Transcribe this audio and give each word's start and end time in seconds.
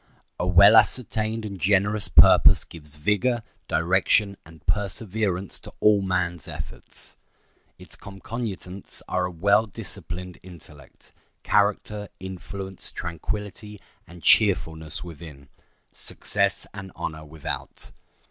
A 0.39 0.47
well 0.47 0.75
ascertained 0.75 1.45
and 1.45 1.61
generous 1.61 2.07
purpose 2.07 2.63
gives 2.63 2.95
vigor, 2.95 3.43
direction, 3.67 4.35
and 4.47 4.65
perseverance 4.65 5.59
to 5.59 5.71
all 5.79 6.01
man's 6.01 6.47
efforts. 6.47 7.17
Its 7.77 7.95
concomitants 7.95 9.03
are 9.07 9.25
a 9.25 9.31
well 9.31 9.67
disciplined 9.67 10.39
intellect, 10.41 11.13
character, 11.43 12.09
influence, 12.19 12.91
tranquillity, 12.91 13.79
and 14.07 14.23
cheerfulness 14.23 15.03
within—success 15.03 16.65
and 16.73 16.91
honor 16.95 17.23
without. 17.23 17.91